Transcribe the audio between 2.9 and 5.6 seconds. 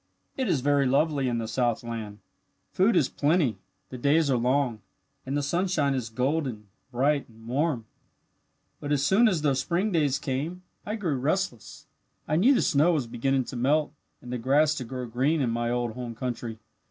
is plenty, the days are long, and the